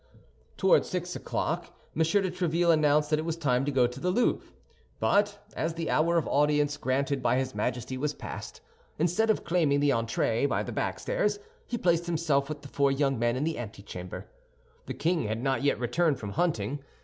[0.57, 1.65] Toward six o'clock
[1.95, 2.01] M.
[2.01, 4.49] de Tréville announced that it was time to go to the Louvre;
[4.99, 8.61] but as the hour of audience granted by his Majesty was past,
[8.97, 11.37] instead of claiming the entrée by the back stairs,
[11.67, 14.25] he placed himself with the four young men in the antechamber.
[14.87, 16.79] The king had not yet returned from hunting.